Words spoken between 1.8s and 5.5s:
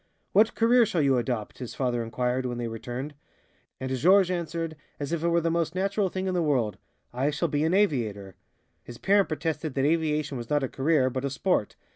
inquired, when they returned. And Georges answered, as if it were